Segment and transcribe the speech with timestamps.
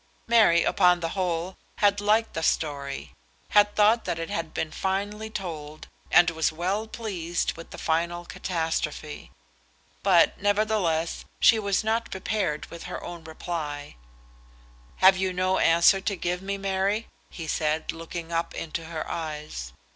[0.25, 3.13] Mary, upon the whole, had liked the story,
[3.49, 8.25] had thought that it had been finely told, and was well pleased with the final
[8.25, 9.29] catastrophe.
[10.01, 13.95] But, nevertheless, she was not prepared with her reply.
[14.95, 19.71] "Have you no answer to give me, Mary?" he said, looking up into her eyes.